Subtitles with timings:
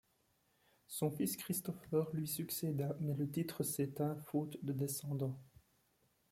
[0.87, 5.37] Son fils Christopher lui succéda, mais le titre s'éteint faute de descendant.